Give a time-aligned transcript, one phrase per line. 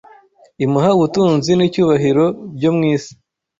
[0.65, 3.13] imuha ubutunzi n’icyubahiro byo mu isi